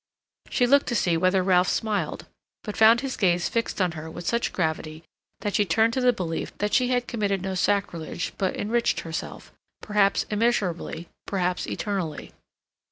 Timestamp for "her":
3.91-4.09